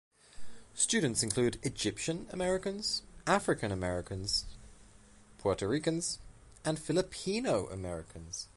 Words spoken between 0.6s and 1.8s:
Students include